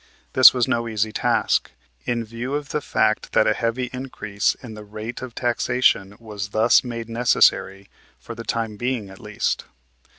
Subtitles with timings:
[0.33, 1.69] This was no easy task,
[2.07, 6.49] in view of the fact that a heavy increase in the rate of taxation was
[6.49, 7.87] thus made necessary,
[8.19, 9.65] for the time being at least.